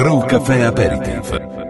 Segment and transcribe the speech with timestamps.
[0.00, 1.69] Grow Café Aperitif.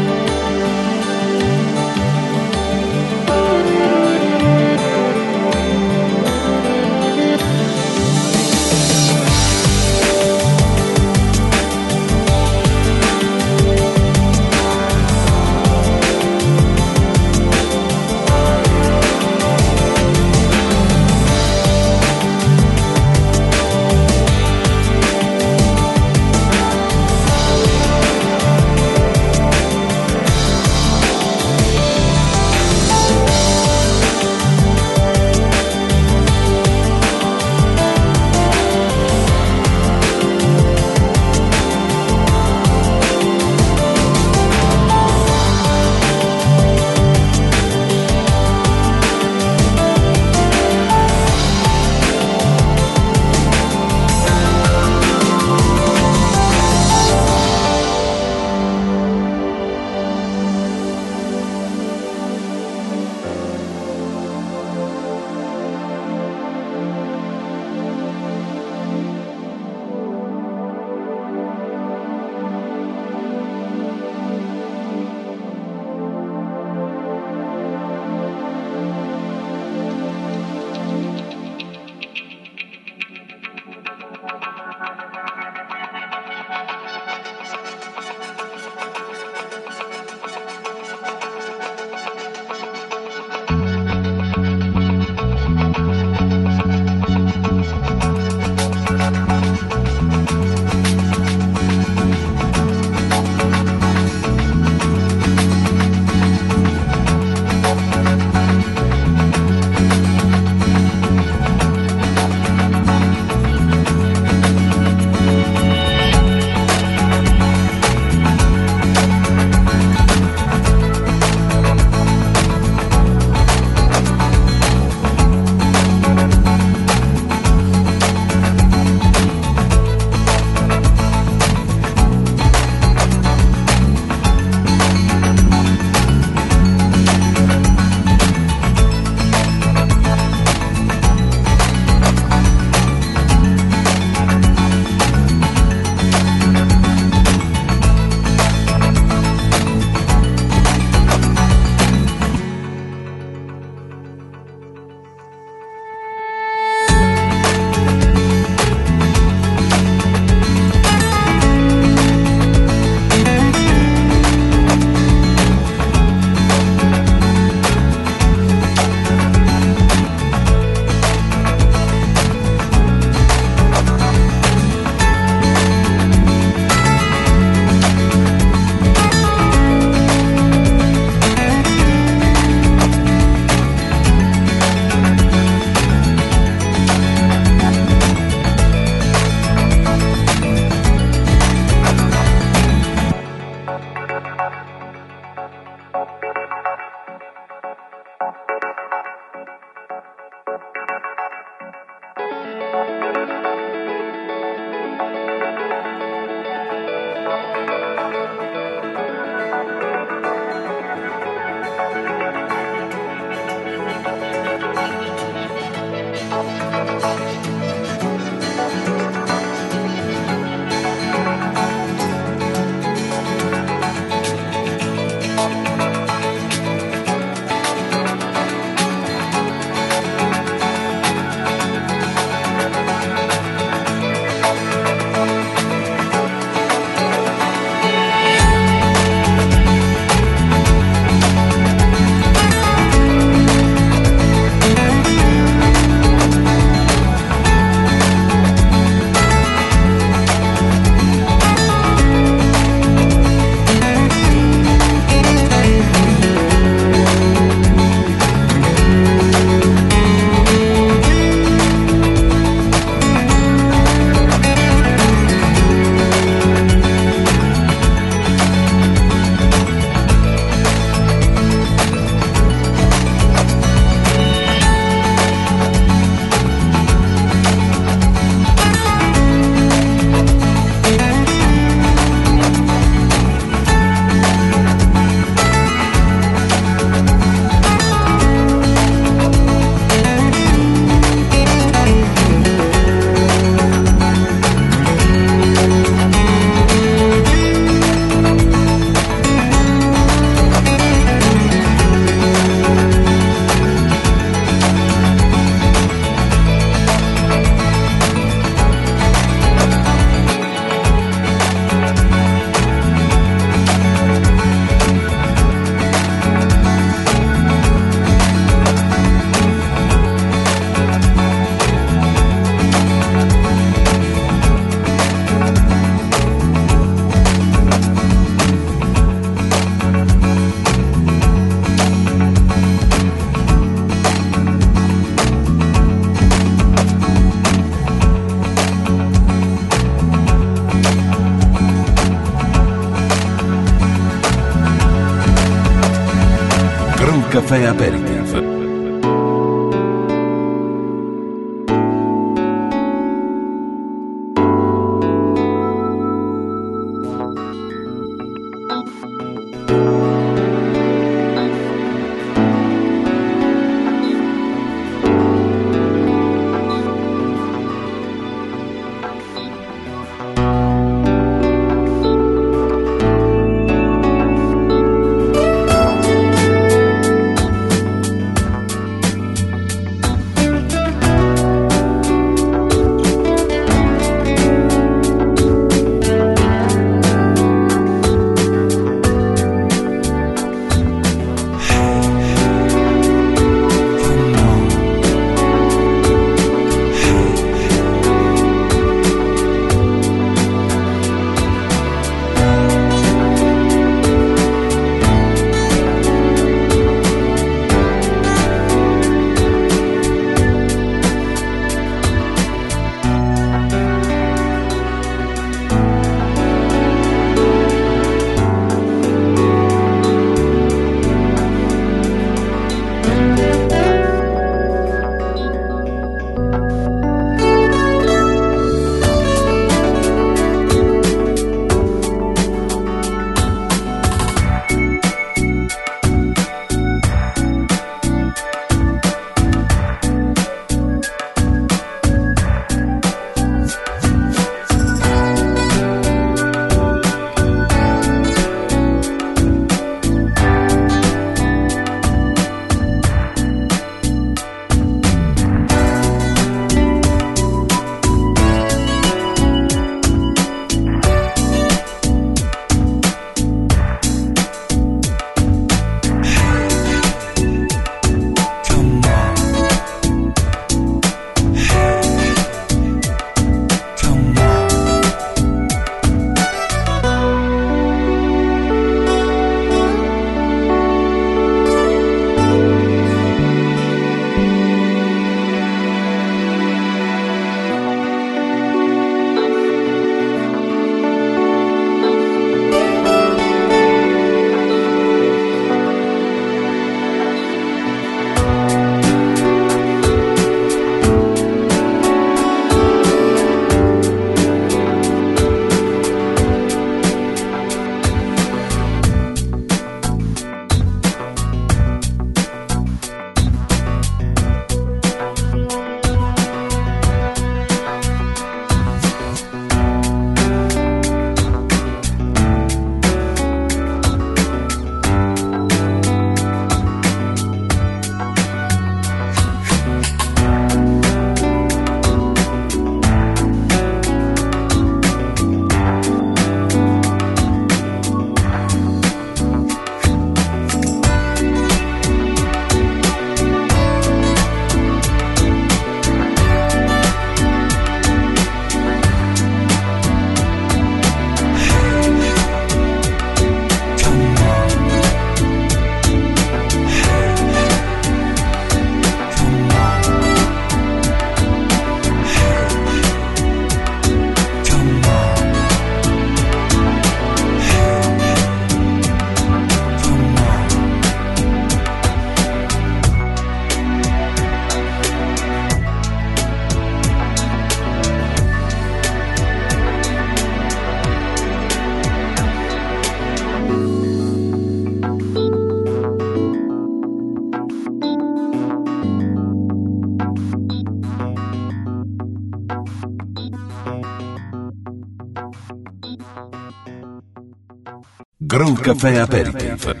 [598.61, 600.00] Groove Café Aperitif.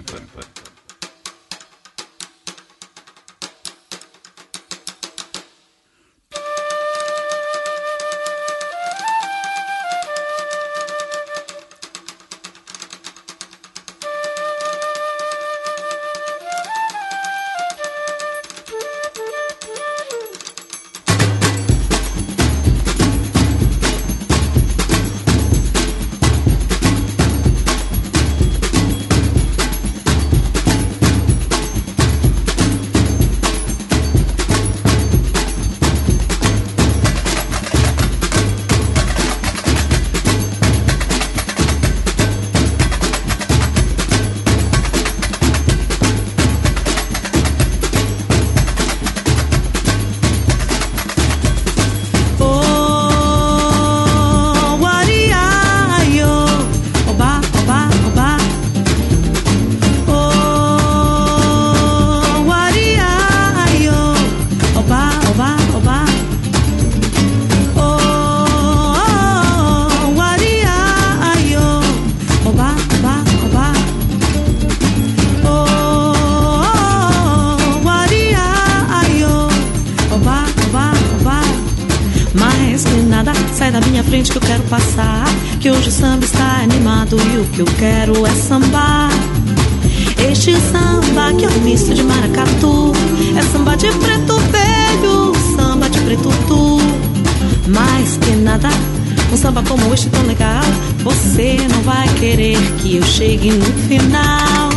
[99.41, 100.61] Samba como este tão legal.
[100.99, 104.70] Você não vai querer que eu chegue no final.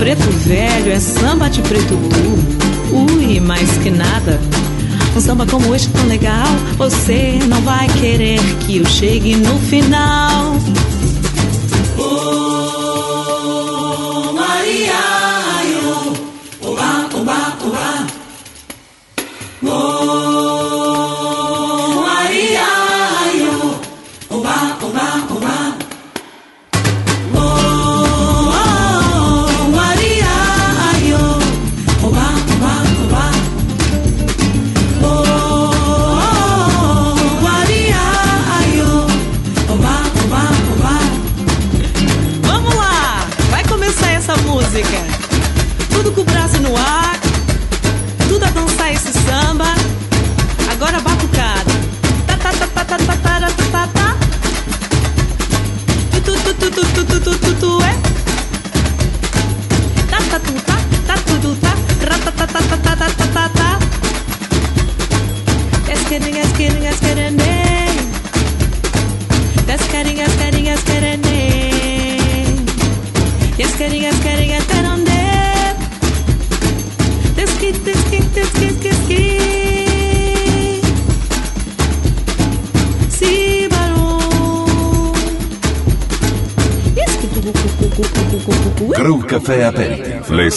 [0.00, 4.40] Preto velho, é samba de preto tu Ui, mais que nada.
[5.14, 6.46] Um samba como este tão legal
[6.78, 10.54] Você não vai querer que eu chegue no final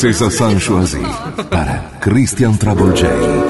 [0.03, 0.99] Princesa Sanchoisi
[1.49, 3.42] para Christian Travolgei.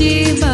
[0.00, 0.49] Quero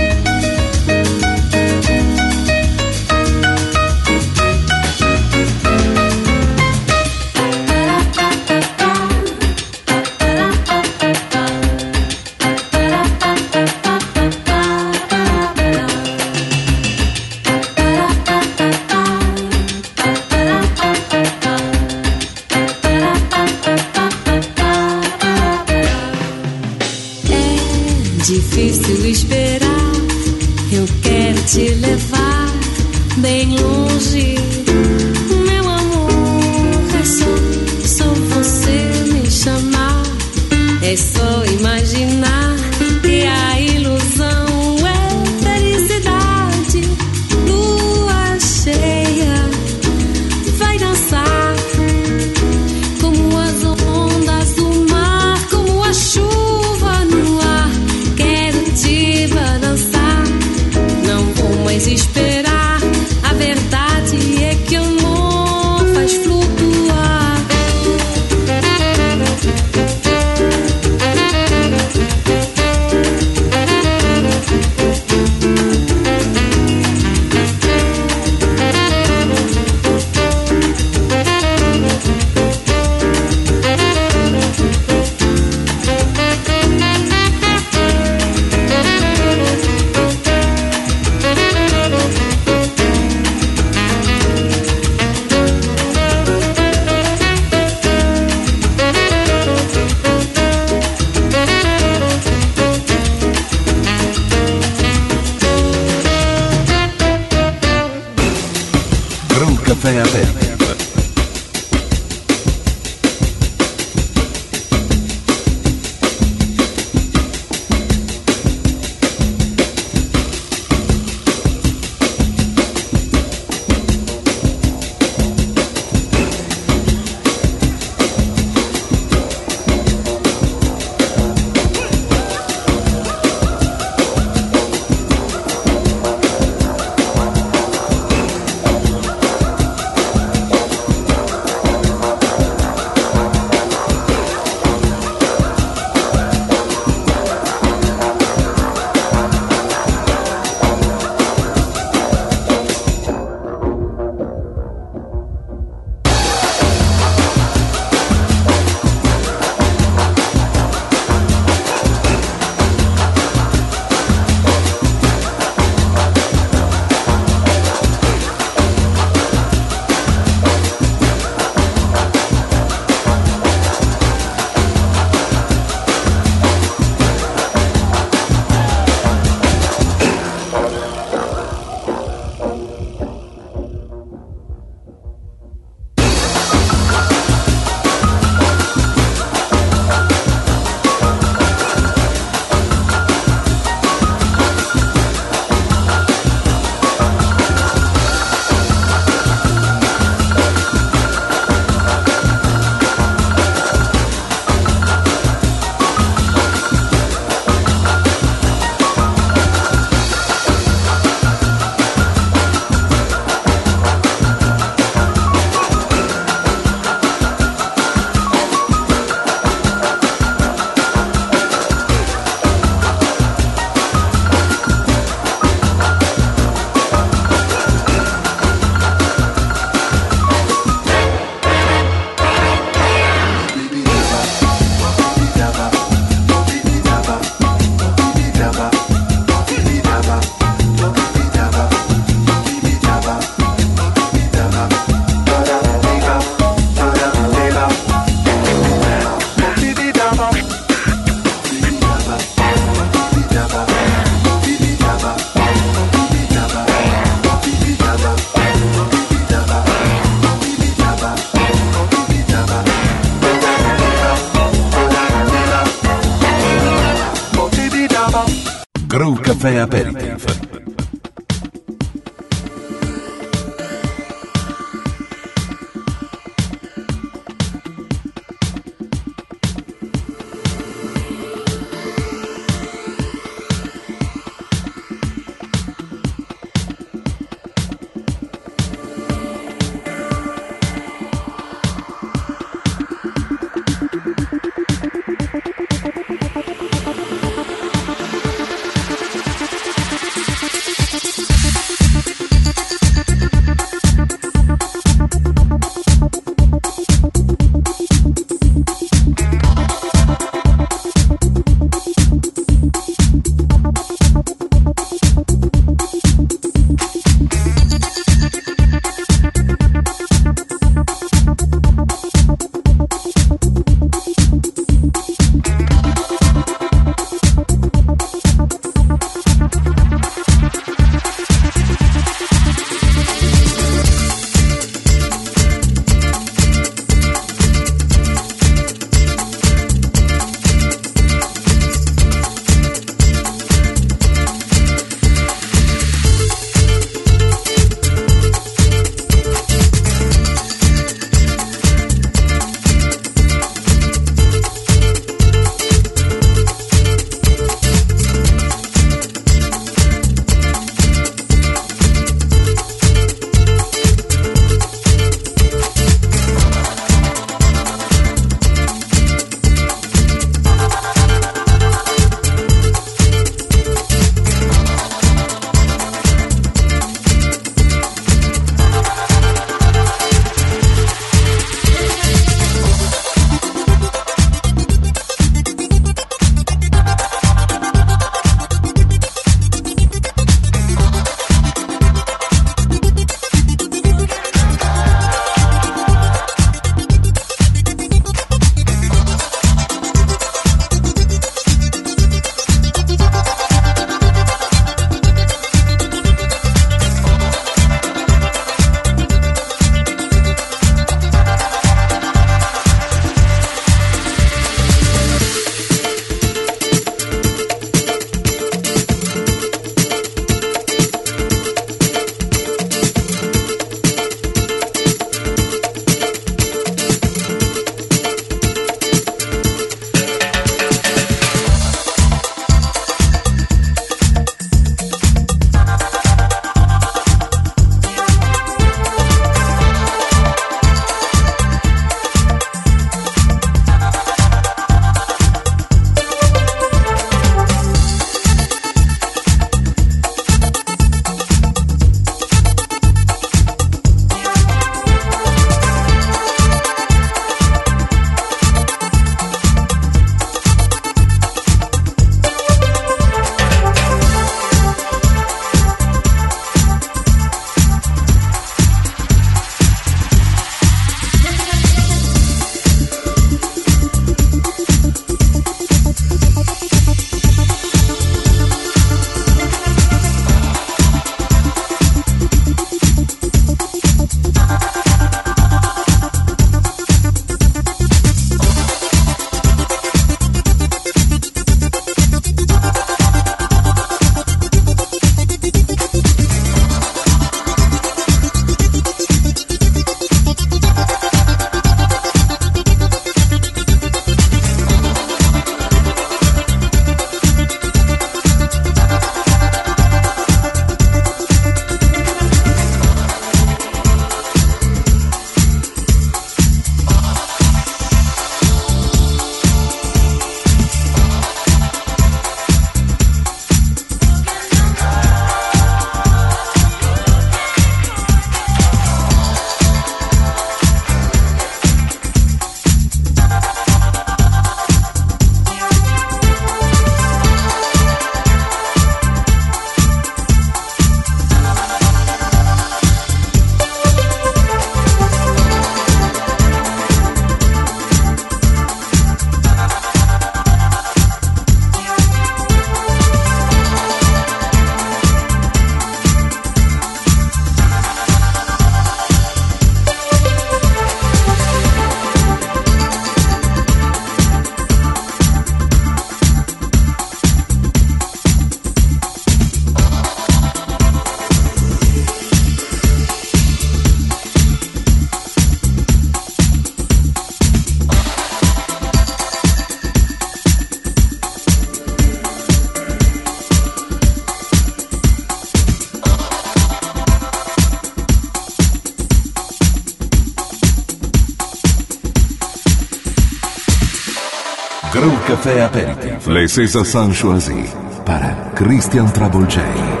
[596.53, 597.63] Princesa Sanchoisie
[598.05, 600.00] para Christian Travolgei.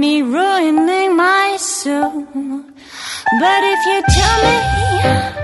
[0.00, 2.24] me ruining my soul.
[3.38, 5.39] But if you tell me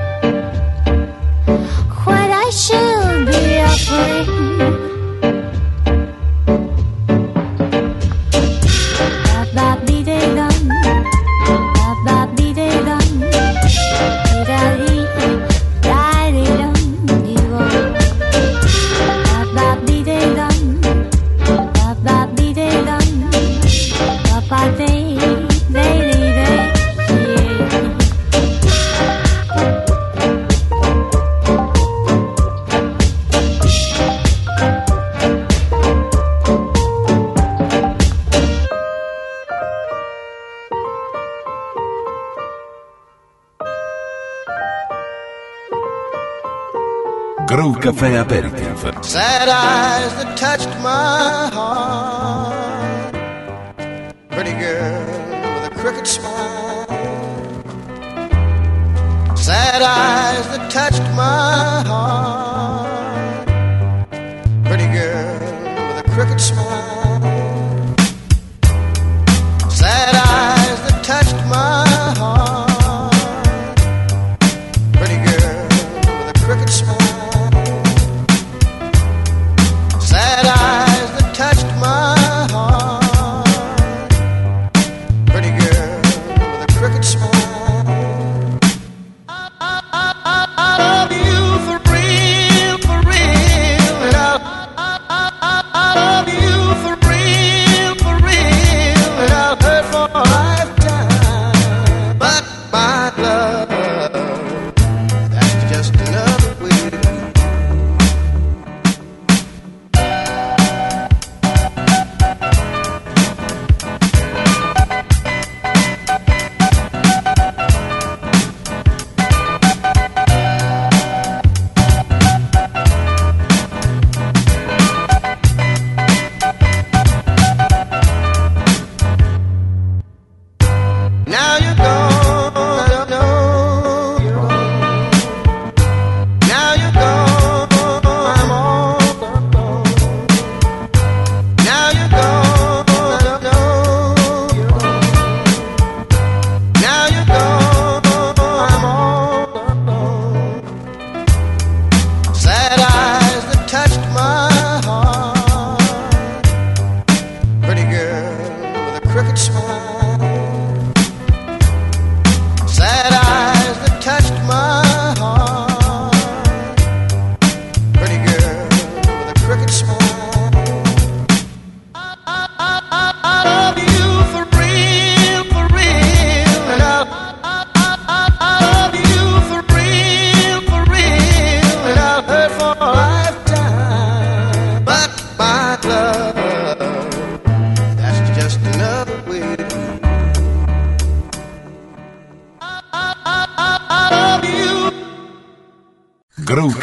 [47.96, 49.04] cafe aperitif.
[49.04, 51.15] Sad eyes that touched my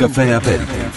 [0.03, 0.92] Grow Café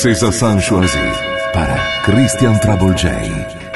[0.00, 1.12] Princesa Sanchoisie
[1.52, 1.76] para
[2.06, 3.69] Christian Travolgei.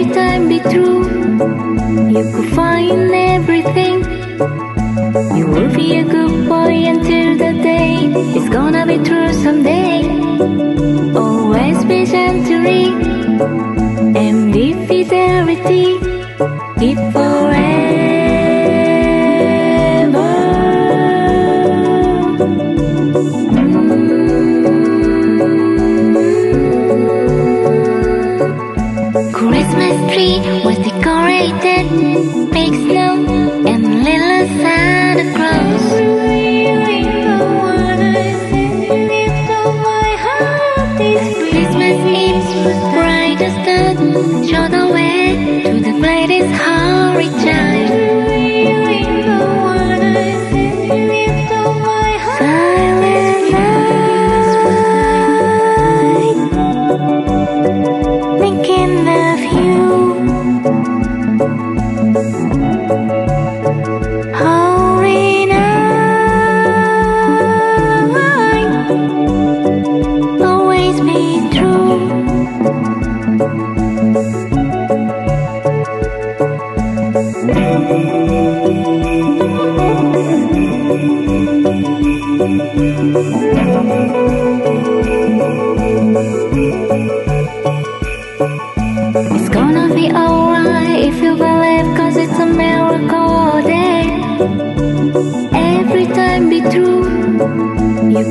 [0.00, 1.00] Every time be true.
[2.08, 3.96] You could find everything.
[5.36, 10.00] You will be a good boy until the day it's gonna be true someday.
[11.14, 12.84] Always be gently
[14.24, 15.98] and be fidelity.
[16.78, 17.49] Keep.
[44.50, 47.28] Show the way to the greatest holy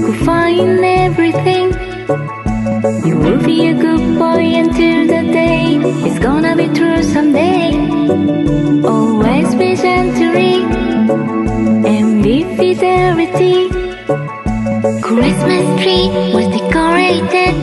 [0.06, 1.68] could find everything.
[3.08, 7.72] You will be a good boy until the day it's gonna be true someday.
[8.93, 10.54] Always be gently
[11.93, 13.70] and be fidelity.
[15.02, 17.54] Christmas tree was decorated,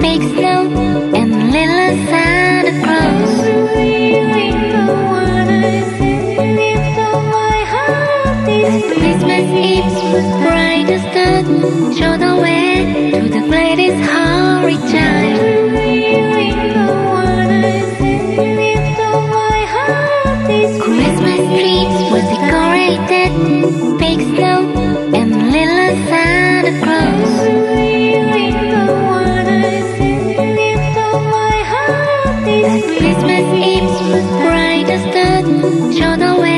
[0.00, 0.87] big snow
[12.40, 13.98] way to the greatest.
[20.80, 23.32] Christmas trees were decorated,
[23.98, 24.60] big snow
[25.18, 27.30] and little Santa Claus.
[32.98, 35.16] Christmas Eve was brightest.
[35.16, 36.57] as the way.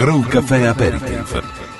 [0.00, 1.79] Grow Café Aperitif.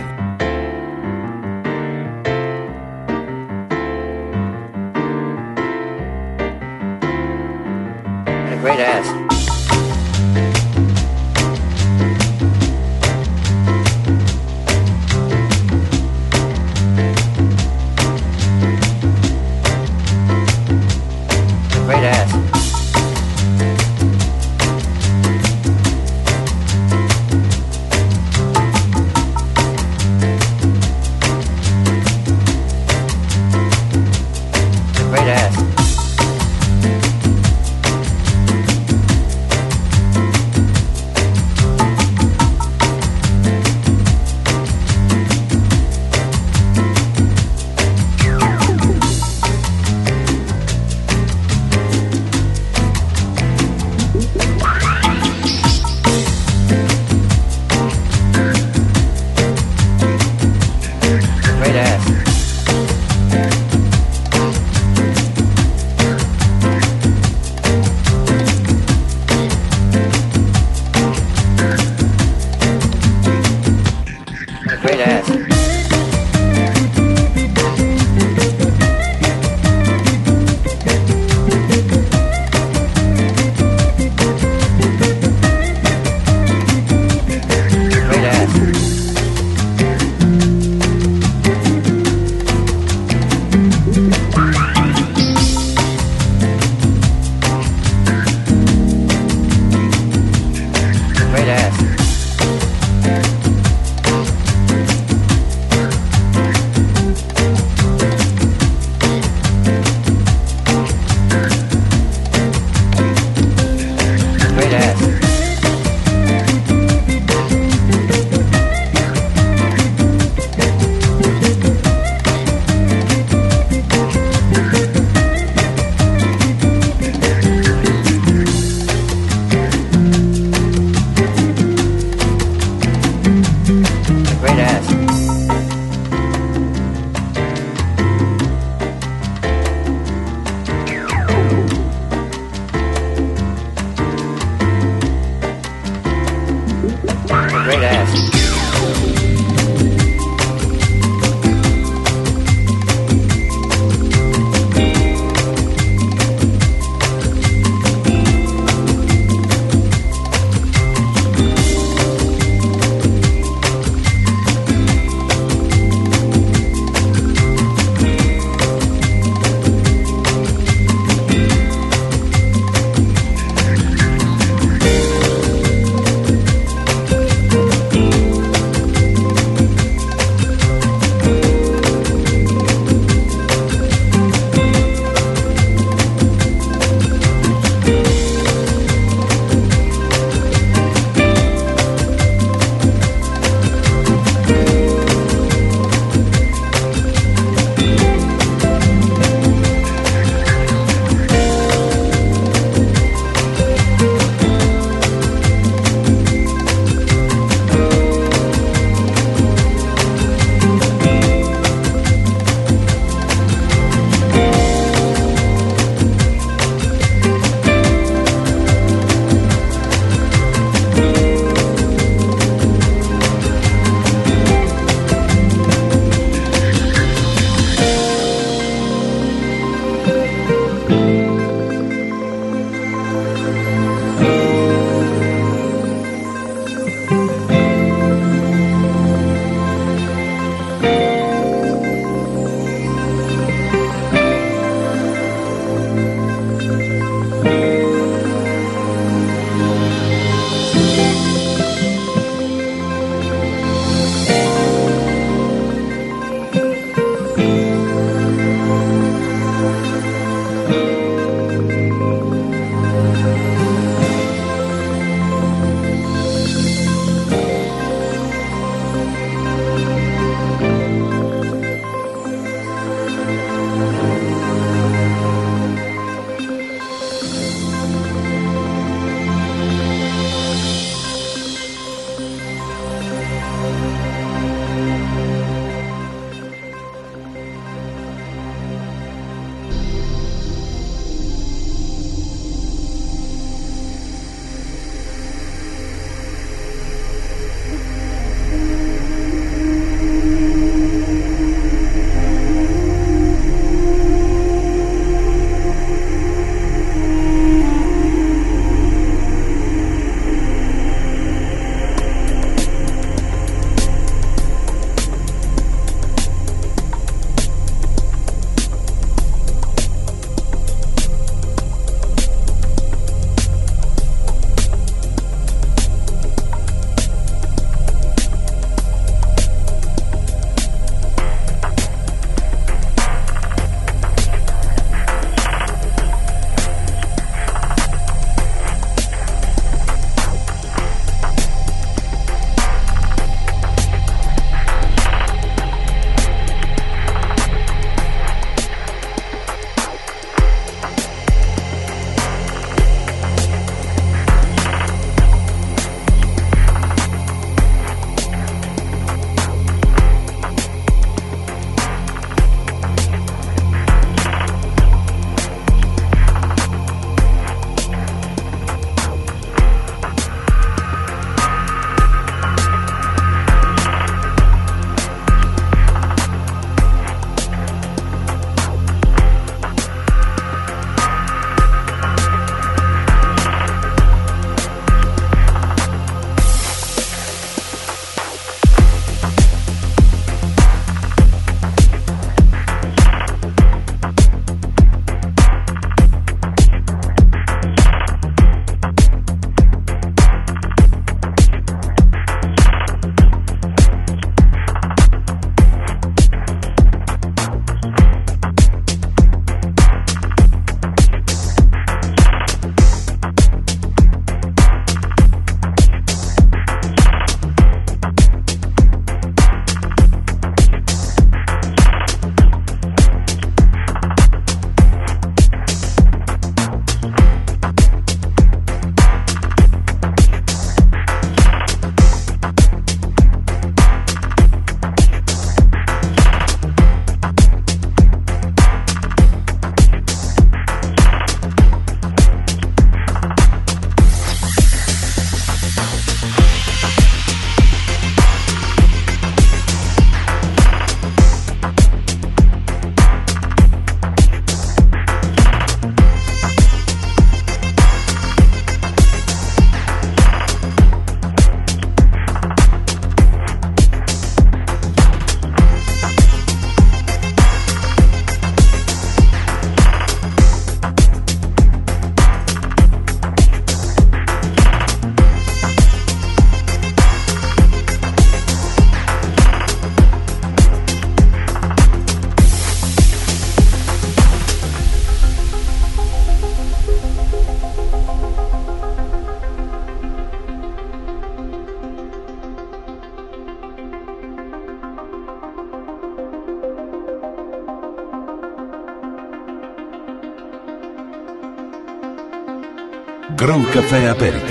[503.71, 504.50] Grand Café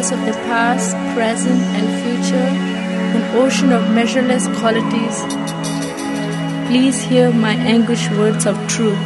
[0.00, 2.48] Of the past, present, and future,
[3.16, 5.16] an ocean of measureless qualities,
[6.68, 9.04] please hear my anguished words of truth.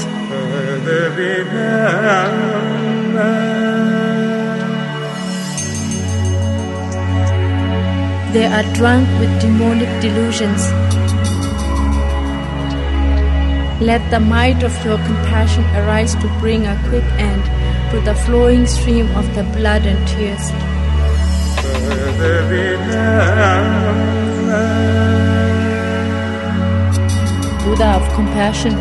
[8.32, 10.70] They are drunk with demonic delusions.
[13.82, 17.44] Let the might of your compassion arise to bring a quick end
[17.90, 20.63] to the flowing stream of the blood and tears.
[27.62, 28.72] Buddha of compassion,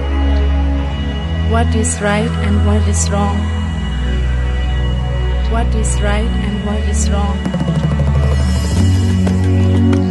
[1.52, 3.38] what is right and what is wrong?
[5.52, 7.38] What is right and what is wrong?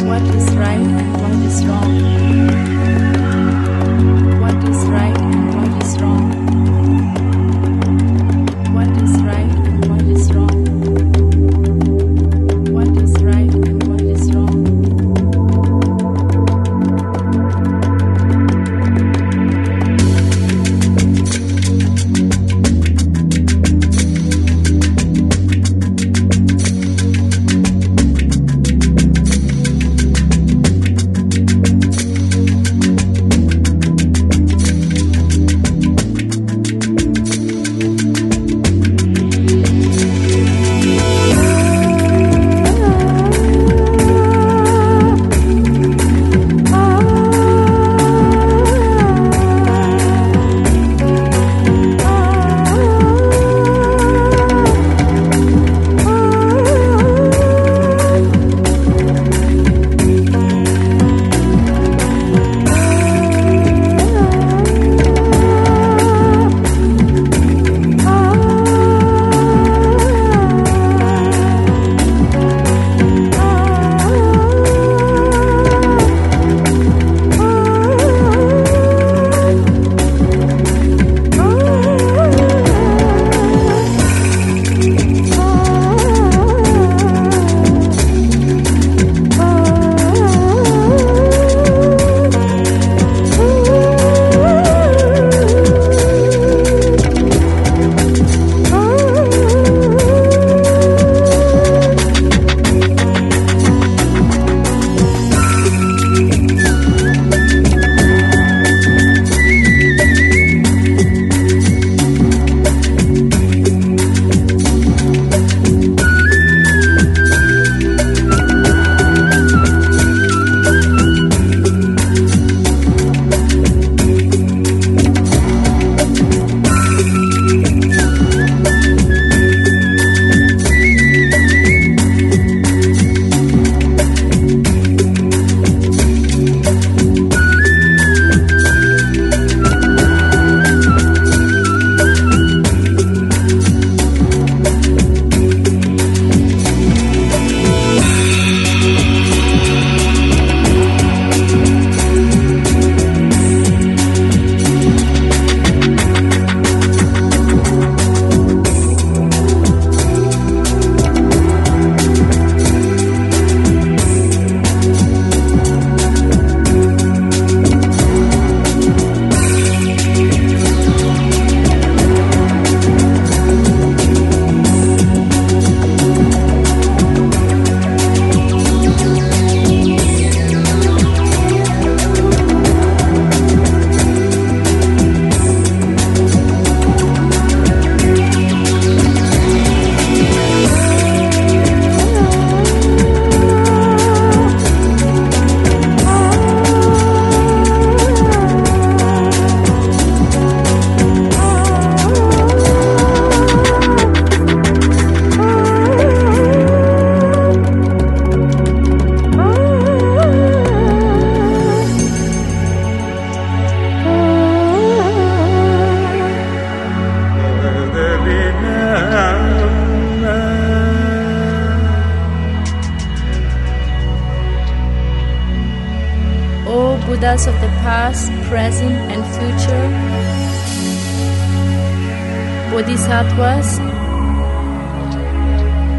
[0.07, 2.72] What is right and what is wrong?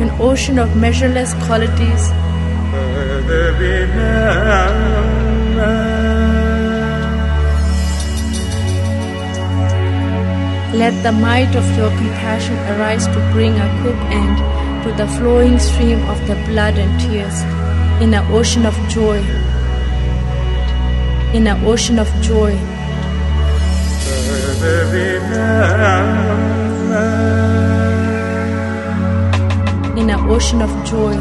[0.03, 2.03] An ocean of measureless qualities.
[10.81, 14.35] Let the might of your compassion arise to bring a quick end
[14.83, 17.37] to the flowing stream of the blood and tears
[18.03, 19.19] in an ocean of joy.
[21.37, 22.53] In an ocean of joy.
[30.03, 31.13] In an ocean of joy.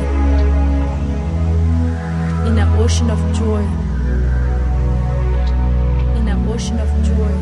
[2.48, 3.62] In an ocean of joy.
[6.18, 7.32] In an ocean of joy.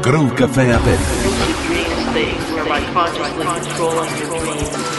[0.00, 1.52] Grow Café Aperitivo.
[1.66, 4.91] dream state where by consciously controlling your dreams.